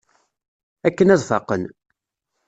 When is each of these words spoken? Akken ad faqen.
Akken 0.87 1.13
ad 1.15 1.21
faqen. 1.29 1.63